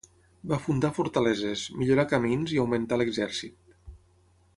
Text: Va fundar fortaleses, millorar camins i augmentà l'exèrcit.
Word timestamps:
Va 0.51 0.57
fundar 0.67 0.89
fortaleses, 0.95 1.65
millorar 1.81 2.05
camins 2.13 2.55
i 2.57 2.59
augmentà 2.65 2.99
l'exèrcit. 3.03 3.77